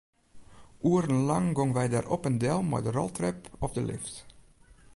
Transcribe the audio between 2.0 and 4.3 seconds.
op en del mei de roltrep of de lift.